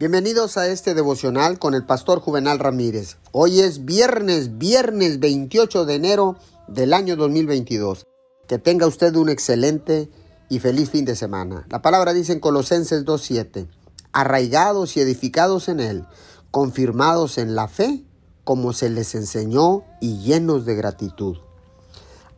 Bienvenidos 0.00 0.56
a 0.56 0.66
este 0.66 0.94
devocional 0.94 1.58
con 1.58 1.74
el 1.74 1.84
pastor 1.84 2.20
Juvenal 2.20 2.58
Ramírez. 2.58 3.18
Hoy 3.32 3.60
es 3.60 3.84
viernes, 3.84 4.56
viernes 4.56 5.20
28 5.20 5.84
de 5.84 5.94
enero 5.94 6.36
del 6.68 6.94
año 6.94 7.16
2022. 7.16 8.06
Que 8.48 8.58
tenga 8.58 8.86
usted 8.86 9.14
un 9.16 9.28
excelente 9.28 10.08
y 10.48 10.58
feliz 10.58 10.88
fin 10.88 11.04
de 11.04 11.14
semana. 11.14 11.66
La 11.68 11.82
palabra 11.82 12.14
dice 12.14 12.32
en 12.32 12.40
Colosenses 12.40 13.04
2.7, 13.04 13.68
arraigados 14.12 14.96
y 14.96 15.00
edificados 15.00 15.68
en 15.68 15.80
él, 15.80 16.06
confirmados 16.50 17.36
en 17.36 17.54
la 17.54 17.68
fe, 17.68 18.02
como 18.42 18.72
se 18.72 18.88
les 18.88 19.14
enseñó 19.14 19.84
y 20.00 20.16
llenos 20.20 20.64
de 20.64 20.76
gratitud. 20.76 21.36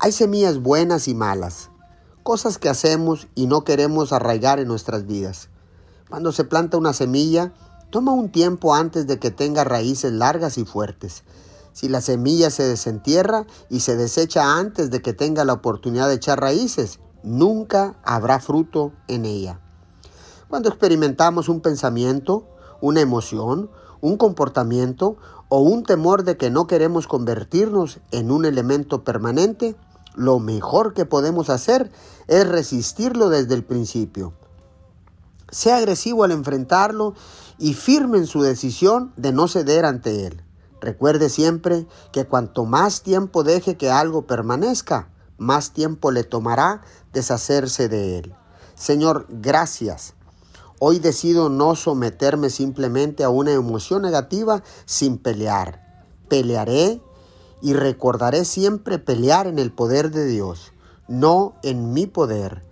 Hay 0.00 0.10
semillas 0.10 0.58
buenas 0.58 1.06
y 1.06 1.14
malas, 1.14 1.70
cosas 2.24 2.58
que 2.58 2.68
hacemos 2.68 3.28
y 3.36 3.46
no 3.46 3.62
queremos 3.62 4.12
arraigar 4.12 4.58
en 4.58 4.66
nuestras 4.66 5.06
vidas. 5.06 5.48
Cuando 6.12 6.30
se 6.30 6.44
planta 6.44 6.76
una 6.76 6.92
semilla, 6.92 7.54
toma 7.88 8.12
un 8.12 8.30
tiempo 8.30 8.74
antes 8.74 9.06
de 9.06 9.18
que 9.18 9.30
tenga 9.30 9.64
raíces 9.64 10.12
largas 10.12 10.58
y 10.58 10.66
fuertes. 10.66 11.24
Si 11.72 11.88
la 11.88 12.02
semilla 12.02 12.50
se 12.50 12.64
desentierra 12.64 13.46
y 13.70 13.80
se 13.80 13.96
desecha 13.96 14.58
antes 14.58 14.90
de 14.90 15.00
que 15.00 15.14
tenga 15.14 15.46
la 15.46 15.54
oportunidad 15.54 16.08
de 16.08 16.16
echar 16.16 16.38
raíces, 16.38 17.00
nunca 17.22 17.94
habrá 18.04 18.40
fruto 18.40 18.92
en 19.08 19.24
ella. 19.24 19.60
Cuando 20.48 20.68
experimentamos 20.68 21.48
un 21.48 21.62
pensamiento, 21.62 22.46
una 22.82 23.00
emoción, 23.00 23.70
un 24.02 24.18
comportamiento 24.18 25.16
o 25.48 25.60
un 25.60 25.82
temor 25.82 26.24
de 26.24 26.36
que 26.36 26.50
no 26.50 26.66
queremos 26.66 27.06
convertirnos 27.06 28.00
en 28.10 28.30
un 28.30 28.44
elemento 28.44 29.02
permanente, 29.02 29.76
lo 30.14 30.40
mejor 30.40 30.92
que 30.92 31.06
podemos 31.06 31.48
hacer 31.48 31.90
es 32.28 32.46
resistirlo 32.46 33.30
desde 33.30 33.54
el 33.54 33.64
principio. 33.64 34.34
Sea 35.52 35.76
agresivo 35.76 36.24
al 36.24 36.32
enfrentarlo 36.32 37.14
y 37.58 37.74
firme 37.74 38.16
en 38.16 38.26
su 38.26 38.42
decisión 38.42 39.12
de 39.18 39.32
no 39.32 39.48
ceder 39.48 39.84
ante 39.84 40.26
él. 40.26 40.42
Recuerde 40.80 41.28
siempre 41.28 41.86
que 42.10 42.24
cuanto 42.24 42.64
más 42.64 43.02
tiempo 43.02 43.44
deje 43.44 43.76
que 43.76 43.90
algo 43.90 44.26
permanezca, 44.26 45.10
más 45.36 45.72
tiempo 45.72 46.10
le 46.10 46.24
tomará 46.24 46.80
deshacerse 47.12 47.90
de 47.90 48.18
él. 48.18 48.34
Señor, 48.74 49.26
gracias. 49.28 50.14
Hoy 50.78 50.98
decido 50.98 51.50
no 51.50 51.76
someterme 51.76 52.48
simplemente 52.48 53.22
a 53.22 53.28
una 53.28 53.52
emoción 53.52 54.00
negativa 54.00 54.62
sin 54.86 55.18
pelear. 55.18 56.06
Pelearé 56.28 57.02
y 57.60 57.74
recordaré 57.74 58.46
siempre 58.46 58.98
pelear 58.98 59.46
en 59.46 59.58
el 59.58 59.70
poder 59.70 60.10
de 60.10 60.24
Dios, 60.24 60.72
no 61.08 61.54
en 61.62 61.92
mi 61.92 62.06
poder 62.06 62.71